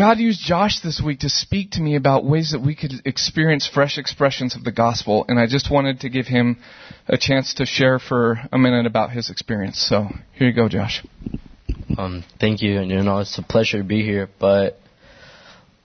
[0.00, 3.68] God used Josh this week to speak to me about ways that we could experience
[3.68, 6.56] fresh expressions of the gospel, and I just wanted to give him
[7.06, 9.78] a chance to share for a minute about his experience.
[9.78, 11.04] So here you go, Josh.
[11.98, 12.78] Um, thank you.
[12.80, 14.30] And you know, it's a pleasure to be here.
[14.38, 14.78] But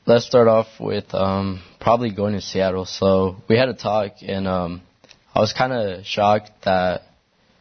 [0.05, 2.86] let's start off with um, probably going to Seattle.
[2.86, 4.82] So we had a talk, and um,
[5.34, 7.02] I was kind of shocked that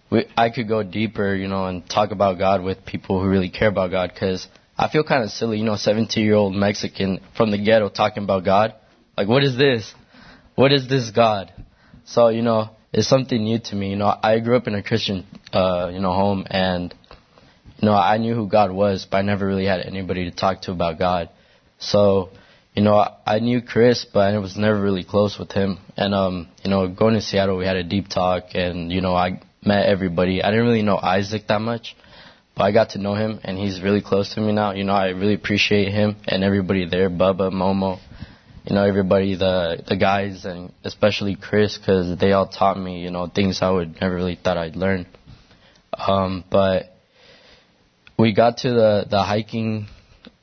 [0.08, 3.50] we I could go deeper, you know, and talk about God with people who really
[3.50, 4.12] care about God.
[4.14, 4.46] Because
[4.76, 8.24] I feel kind of silly, you know, 17 year old Mexican from the ghetto talking
[8.24, 8.74] about God.
[9.16, 9.94] Like, what is this?
[10.56, 11.52] What is this God?
[12.04, 13.90] So, you know, it's something new to me.
[13.90, 16.94] You know, I grew up in a Christian, uh, you know, home, and
[17.80, 20.62] you know, I knew who God was, but I never really had anybody to talk
[20.62, 21.28] to about God.
[21.78, 22.30] So,
[22.74, 25.78] you know, I I knew Chris, but I was never really close with him.
[25.96, 29.14] And, um, you know, going to Seattle, we had a deep talk, and, you know,
[29.14, 30.42] I met everybody.
[30.42, 31.96] I didn't really know Isaac that much,
[32.56, 34.72] but I got to know him, and he's really close to me now.
[34.72, 37.98] You know, I really appreciate him and everybody there, Bubba, Momo,
[38.64, 43.10] you know, everybody, the the guys, and especially Chris, because they all taught me, you
[43.10, 45.06] know, things I would never really thought I'd learn.
[45.92, 46.94] Um, but
[48.18, 49.88] we got to the the hiking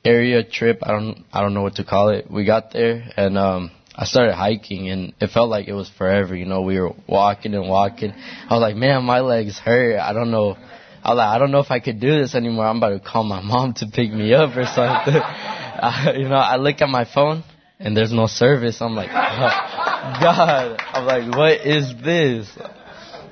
[0.03, 0.79] area trip.
[0.83, 2.29] I don't I don't know what to call it.
[2.29, 6.35] We got there and um I started hiking and it felt like it was forever.
[6.35, 8.11] You know, we were walking and walking.
[8.11, 9.99] I was like, man, my legs hurt.
[9.99, 10.57] I don't know.
[11.03, 12.65] I was like, I don't know if I could do this anymore.
[12.65, 15.15] I'm about to call my mom to pick me up or something.
[15.15, 17.43] I, you know, I look at my phone
[17.79, 18.81] and there's no service.
[18.81, 20.79] I'm like, oh, God.
[20.93, 22.55] I'm like, what is this?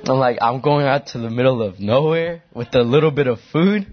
[0.05, 3.39] I'm like, I'm going out to the middle of nowhere with a little bit of
[3.51, 3.85] food.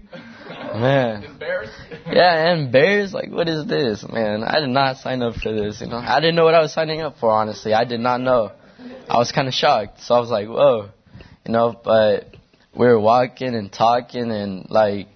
[0.49, 1.23] Man.
[1.23, 1.69] And bears?
[2.09, 3.13] Yeah, and bears.
[3.13, 4.43] Like, what is this, man?
[4.43, 5.81] I did not sign up for this.
[5.81, 7.31] You know, I didn't know what I was signing up for.
[7.31, 8.51] Honestly, I did not know.
[9.09, 10.01] I was kind of shocked.
[10.01, 10.89] So I was like, whoa,
[11.45, 11.79] you know.
[11.83, 12.35] But
[12.75, 15.07] we were walking and talking, and like,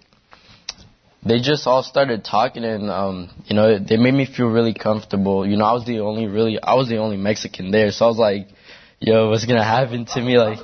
[1.24, 5.48] they just all started talking, and um, you know, they made me feel really comfortable.
[5.48, 8.08] You know, I was the only really, I was the only Mexican there, so I
[8.08, 8.48] was like,
[9.00, 10.38] yo, what's gonna happen to me?
[10.38, 10.60] Like,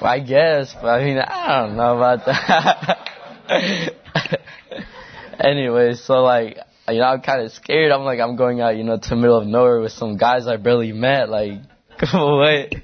[0.00, 3.08] I guess, but I mean, I don't know about that.
[5.40, 6.58] anyway, so like,
[6.88, 7.92] you know, I'm kind of scared.
[7.92, 10.46] I'm like, I'm going out, you know, to the middle of nowhere with some guys
[10.46, 11.28] I barely met.
[11.28, 11.60] Like,
[12.12, 12.74] what?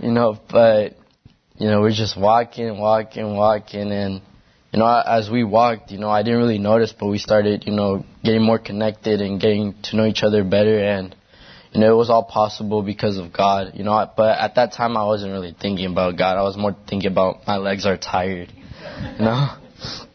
[0.00, 0.96] You know, but,
[1.60, 4.22] you know, we're just walking, walking, walking, and,
[4.72, 7.72] you know, as we walked, you know, I didn't really notice, but we started, you
[7.72, 11.14] know, getting more connected and getting to know each other better, and,
[11.72, 14.96] you know, it was all possible because of God, you know, but at that time
[14.96, 16.38] I wasn't really thinking about God.
[16.38, 18.50] I was more thinking about my legs are tired,
[19.18, 19.48] you know?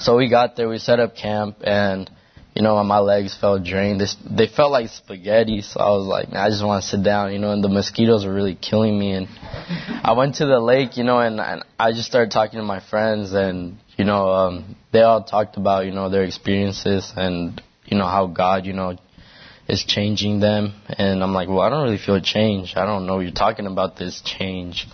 [0.00, 2.10] So we got there, we set up camp, and
[2.54, 4.00] you know, my legs felt drained.
[4.00, 4.06] They,
[4.46, 7.38] they felt like spaghetti, so I was like, I just want to sit down, you
[7.38, 7.50] know.
[7.50, 9.12] And the mosquitoes were really killing me.
[9.12, 12.64] And I went to the lake, you know, and, and I just started talking to
[12.64, 17.60] my friends, and you know, um, they all talked about, you know, their experiences and
[17.84, 18.96] you know how God, you know,
[19.68, 20.74] is changing them.
[20.88, 22.74] And I'm like, well, I don't really feel a change.
[22.76, 23.18] I don't know.
[23.20, 24.86] You're talking about this change,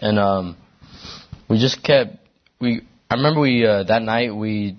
[0.00, 0.56] and um,
[1.48, 2.16] we just kept
[2.60, 4.76] we I remember we uh, that night we,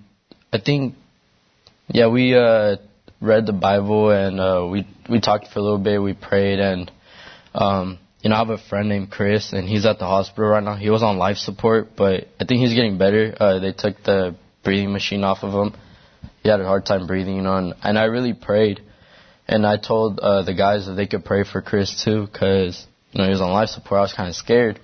[0.53, 0.95] I think,
[1.87, 2.77] yeah, we uh,
[3.19, 6.01] read the Bible and uh, we we talked for a little bit.
[6.01, 6.91] We prayed and,
[7.53, 10.63] um, you know, I have a friend named Chris and he's at the hospital right
[10.63, 10.75] now.
[10.75, 13.35] He was on life support, but I think he's getting better.
[13.39, 15.79] Uh, they took the breathing machine off of him.
[16.43, 18.81] He had a hard time breathing, you know, and, and I really prayed.
[19.47, 23.19] And I told uh, the guys that they could pray for Chris too, because you
[23.19, 23.99] know he was on life support.
[23.99, 24.79] I was kind of scared,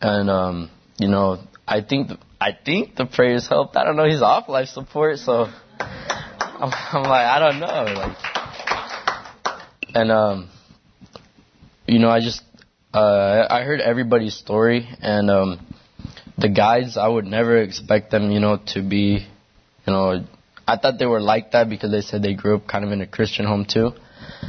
[0.00, 3.76] and um, you know I think I think the prayers helped.
[3.76, 4.04] I don't know.
[4.04, 5.46] He's off life support, so
[6.60, 7.84] I'm, I'm like I don't know.
[7.94, 8.16] Like,
[9.94, 10.50] and um,
[11.86, 12.42] you know, I just
[12.92, 15.66] uh, I heard everybody's story, and um,
[16.36, 19.26] the guys I would never expect them, you know, to be,
[19.86, 20.24] you know,
[20.66, 23.02] I thought they were like that because they said they grew up kind of in
[23.02, 23.92] a Christian home too.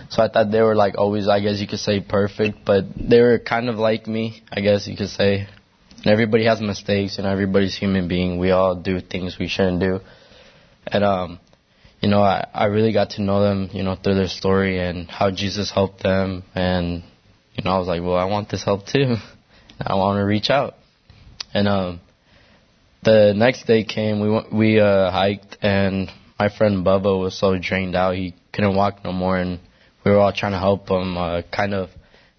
[0.10, 3.22] So I thought they were like always, I guess you could say perfect, but they
[3.22, 5.48] were kind of like me, I guess you could say.
[5.98, 8.40] And everybody has mistakes, and everybody's human being.
[8.40, 10.00] We all do things we shouldn't do.
[10.88, 11.40] And um,
[12.02, 15.10] you know, I I really got to know them, you know, through their story and
[15.10, 16.44] how Jesus helped them.
[16.56, 17.04] And
[17.56, 19.16] you know, I was like, well, I want this help too.
[19.82, 20.76] I want to reach out.
[21.54, 22.02] And um,
[23.04, 24.20] the next day came.
[24.20, 28.76] We went, we uh, hiked, and my friend Bubba was so drained out he couldn't
[28.76, 29.60] walk no more, and
[30.06, 31.90] we were all trying to help him uh, kind of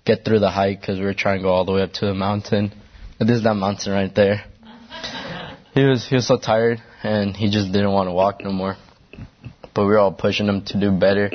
[0.04, 2.06] get through the hike because we were trying to go all the way up to
[2.06, 2.72] the mountain.
[3.18, 4.44] This is that mountain right there.
[5.72, 8.76] He was he was so tired and he just didn't want to walk no more.
[9.74, 11.30] But we were all pushing them to do better,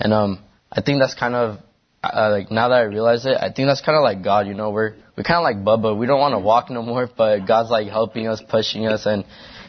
[0.00, 0.38] and um
[0.70, 1.58] I think that's kind of
[2.02, 4.46] uh, like now that I realize it, I think that's kind of like God.
[4.46, 5.96] You know, we're we're kind of like Bubba.
[5.96, 9.24] We don't want to walk no more, but God's like helping us, pushing us, and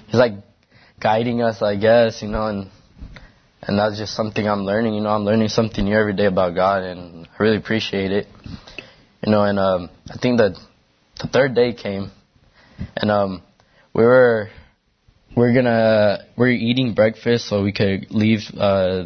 [0.08, 0.34] He's like
[1.00, 2.22] guiding us, I guess.
[2.22, 2.70] You know, and
[3.62, 4.96] and that's just something I'm learning.
[4.96, 8.28] You know, I'm learning something new every day about God, and I really appreciate it.
[9.26, 10.58] You know, and um, I think that
[11.22, 12.12] the third day came,
[12.96, 13.44] and um,
[13.94, 14.50] we were
[15.36, 19.06] we're gonna we're eating breakfast so we could leave uh,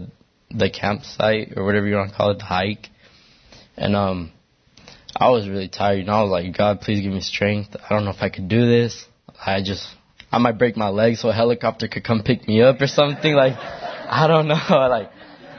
[0.50, 2.88] the campsite or whatever you want to call it, the hike,
[3.77, 4.31] and um,
[5.16, 6.00] I was really tired.
[6.00, 7.75] and I was like, God, please give me strength.
[7.75, 9.06] I don't know if I could do this.
[9.45, 9.88] I just
[10.31, 13.33] I might break my leg so a helicopter could come pick me up or something
[13.33, 13.54] like.
[14.10, 14.56] I don't know.
[14.69, 15.12] Like,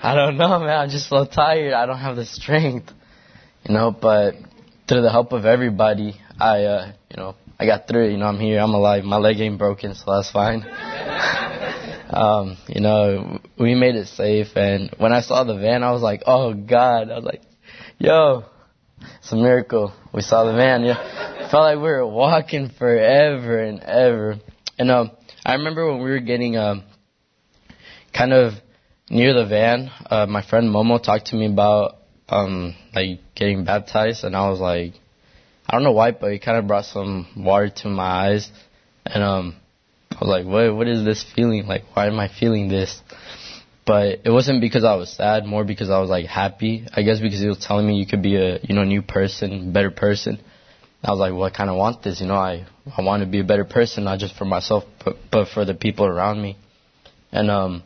[0.02, 0.70] I don't know, man.
[0.70, 1.72] I'm just so tired.
[1.72, 2.90] I don't have the strength,
[3.66, 3.90] you know.
[3.90, 4.34] But
[4.88, 8.12] through the help of everybody, I, uh, you know, I got through it.
[8.12, 8.58] You know, I'm here.
[8.58, 9.04] I'm alive.
[9.04, 10.62] My leg ain't broken, so that's fine.
[12.10, 14.56] um, you know, we made it safe.
[14.56, 17.10] And when I saw the van, I was like, oh God.
[17.10, 17.42] I was like,
[17.98, 18.44] yo,
[19.18, 19.92] it's a miracle.
[20.14, 20.84] We saw the van.
[20.84, 24.36] Yeah, felt like we were walking forever and ever.
[24.78, 25.10] And um,
[25.44, 26.84] I remember when we were getting um
[28.16, 28.54] kind of
[29.10, 31.98] near the van, uh, my friend Momo talked to me about
[32.30, 34.94] um, like getting baptized, and I was like,
[35.70, 38.50] I don't know why, but it kind of brought some water to my eyes,
[39.06, 39.56] and um,
[40.10, 41.68] I was like, what What is this feeling?
[41.68, 43.00] Like, why am I feeling this?
[43.86, 46.88] But it wasn't because I was sad, more because I was like happy.
[46.92, 49.72] I guess because he was telling me you could be a you know new person,
[49.72, 50.40] better person.
[51.04, 52.34] I was like, well, I kind of want this, you know.
[52.34, 55.64] I I want to be a better person, not just for myself, but but for
[55.64, 56.56] the people around me.
[57.30, 57.84] And um,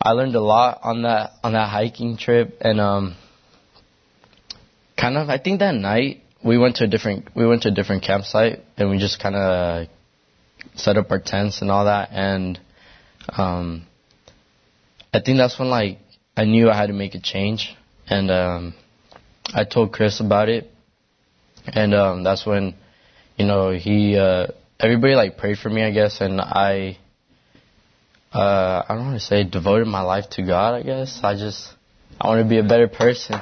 [0.00, 3.16] I learned a lot on that on that hiking trip, and um,
[5.12, 7.72] kind of I think that night we went to a different we went to a
[7.72, 9.88] different campsite, and we just kind of
[10.74, 12.58] set up our tents and all that, and
[13.36, 13.86] um,
[15.12, 15.98] I think that's when like
[16.36, 17.74] I knew I had to make a change,
[18.08, 18.74] and um,
[19.54, 20.70] I told Chris about it,
[21.66, 22.74] and um, that's when
[23.36, 24.48] you know he uh,
[24.80, 26.98] everybody like prayed for me, I guess, and I
[28.32, 30.74] uh, I don't want to say devoted my life to God.
[30.74, 31.68] I guess I just
[32.18, 33.40] I want to be a better person,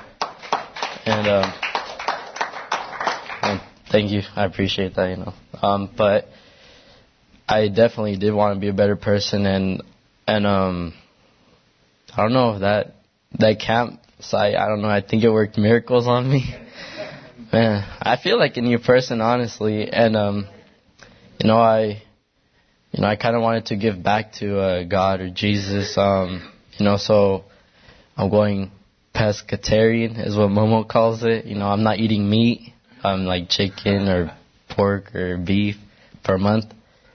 [1.10, 1.52] and, um,
[3.42, 3.60] and
[3.90, 4.22] thank you.
[4.36, 5.10] I appreciate that.
[5.10, 6.28] You know, um, but
[7.48, 9.82] I definitely did want to be a better person, and
[10.26, 10.94] and um,
[12.16, 12.94] I don't know that
[13.38, 14.54] that campsite.
[14.54, 14.88] I don't know.
[14.88, 16.54] I think it worked miracles on me.
[17.52, 20.46] Man, I feel like a new person, honestly, and um,
[21.40, 22.02] you know, I
[22.92, 25.98] you know, I kind of wanted to give back to uh, God or Jesus.
[25.98, 27.44] Um, you know, so
[28.16, 28.70] I'm going
[29.20, 31.44] pescatarian is what Momo calls it.
[31.44, 32.72] You know, I'm not eating meat,
[33.04, 34.36] I'm um, like chicken or
[34.70, 35.76] pork or beef
[36.24, 36.66] a month.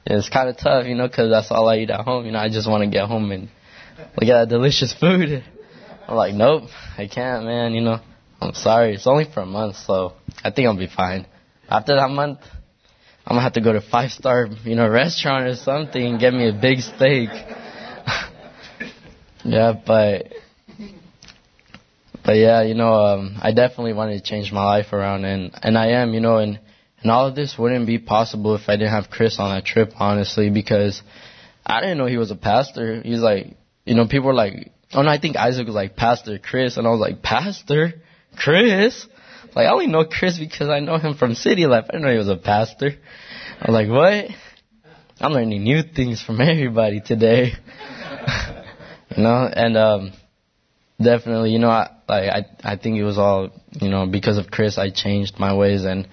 [0.05, 2.25] And it's kind of tough, you know, because that's all I eat at home.
[2.25, 3.49] You know, I just want to get home and
[3.97, 5.43] look at that delicious food.
[6.07, 7.73] I'm like, nope, I can't, man.
[7.73, 7.99] You know,
[8.39, 8.93] I'm sorry.
[8.93, 10.13] It's only for a month, so
[10.43, 11.25] I think I'll be fine.
[11.67, 12.39] After that month,
[13.25, 16.33] I'm gonna have to go to five star, you know, restaurant or something and get
[16.33, 17.29] me a big steak.
[19.43, 20.34] yeah, but
[22.25, 25.77] but yeah, you know, um, I definitely wanted to change my life around, and and
[25.77, 26.60] I am, you know, and
[27.01, 29.92] and all of this wouldn't be possible if I didn't have Chris on that trip,
[29.98, 31.04] honestly, because
[31.63, 33.01] I didn't know he was a pastor.
[33.01, 33.56] He's like,
[33.86, 36.88] you know, people were like, oh no, I think Isaac was like Pastor Chris, and
[36.88, 37.94] I was like, Pastor
[38.36, 39.07] Chris.
[39.56, 41.86] Like, I only know Chris because I know him from City Life.
[41.88, 42.92] I didn't know he was a pastor.
[43.62, 44.25] I'm like, what?
[45.22, 47.51] I'm learning new things from everybody today.
[49.16, 50.13] you know, and um
[51.01, 54.51] definitely, you know, I like I I think it was all, you know, because of
[54.51, 56.07] Chris I changed my ways and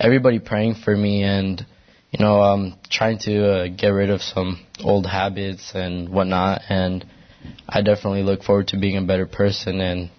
[0.00, 1.64] everybody praying for me and
[2.10, 7.04] you know, um trying to uh, get rid of some old habits and whatnot and
[7.68, 10.10] I definitely look forward to being a better person and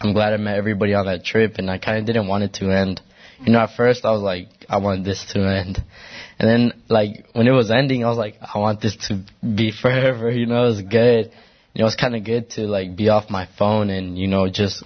[0.00, 2.54] I'm glad I met everybody on that trip, and I kind of didn't want it
[2.54, 3.00] to end.
[3.40, 5.82] You know, at first I was like, I want this to end,
[6.38, 9.72] and then like when it was ending, I was like, I want this to be
[9.82, 10.30] forever.
[10.30, 11.32] You know, it was good.
[11.76, 14.48] You know, it's kind of good to like be off my phone and you know
[14.48, 14.82] just,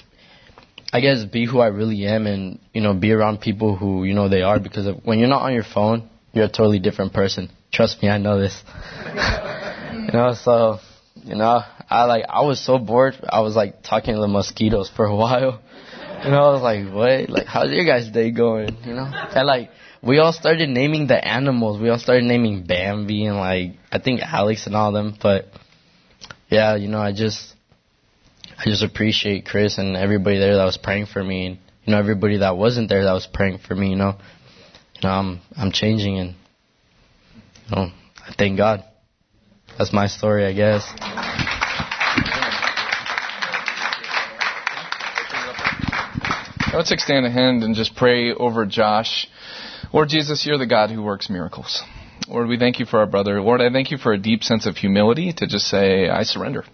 [0.93, 4.13] I guess, be who I really am and you know be around people who you
[4.13, 7.13] know they are because of, when you're not on your phone, you're a totally different
[7.13, 7.49] person.
[7.73, 8.61] Trust me, I know this.
[9.07, 10.81] you know, so
[11.15, 13.15] you know, I like I was so bored.
[13.23, 15.63] I was like talking to the mosquitoes for a while.
[16.25, 17.31] You know, I was like, what?
[17.31, 18.77] Like, how's your guys' day going?
[18.85, 19.71] You know, and like
[20.03, 21.81] we all started naming the animals.
[21.81, 25.17] We all started naming Bambi and like I think Alex and all them.
[25.23, 25.53] But
[26.51, 27.55] yeah, you know, I just
[28.59, 31.99] I just appreciate Chris and everybody there that was praying for me, and you know
[31.99, 33.91] everybody that wasn't there that was praying for me.
[33.91, 34.17] You know,
[34.97, 36.35] you know I'm I'm changing and
[37.69, 37.91] you know
[38.27, 38.85] I thank God.
[39.79, 40.85] That's my story, I guess.
[46.75, 49.27] Let's extend a hand and just pray over Josh.
[49.93, 51.83] Lord Jesus, you're the God who works miracles.
[52.31, 53.43] Lord, we thank you for our brother.
[53.43, 56.65] Lord, I thank you for a deep sense of humility to just say, I surrender.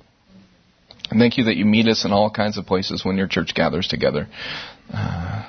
[1.10, 3.54] And thank you that you meet us in all kinds of places when your church
[3.54, 4.28] gathers together
[4.92, 5.48] uh,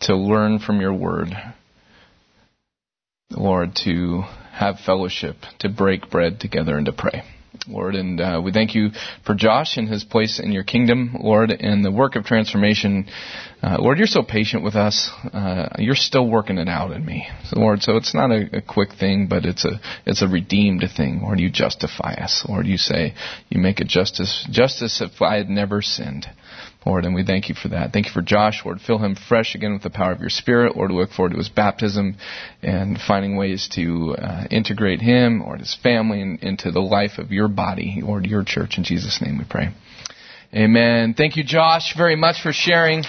[0.00, 1.28] to learn from your word.
[3.30, 7.22] Lord, to have fellowship, to break bread together and to pray.
[7.66, 8.90] Lord, and uh, we thank you
[9.24, 13.06] for Josh and his place in your kingdom, Lord, and the work of transformation.
[13.62, 15.10] Uh, Lord, you're so patient with us.
[15.32, 17.82] Uh, you're still working it out in me, so, Lord.
[17.82, 21.22] So it's not a, a, quick thing, but it's a it's a redeemed thing.
[21.22, 22.44] Lord, you justify us.
[22.48, 23.14] Lord, you say
[23.48, 26.26] you make a justice justice if I had never sinned.
[26.86, 27.92] Lord, and we thank you for that.
[27.92, 28.80] Thank you for Josh, Lord.
[28.80, 30.76] Fill him fresh again with the power of your Spirit.
[30.76, 32.16] Lord, we look forward to his baptism
[32.62, 37.32] and finding ways to uh, integrate him or his family in, into the life of
[37.32, 38.76] your body, Lord, your church.
[38.76, 39.70] In Jesus' name we pray.
[40.54, 41.14] Amen.
[41.14, 43.02] Thank you, Josh, very much for sharing.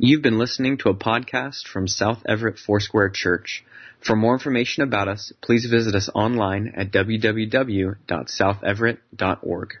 [0.00, 3.64] You've been listening to a podcast from South Everett Foursquare Church.
[3.98, 9.78] For more information about us, please visit us online at www.southeverett.org.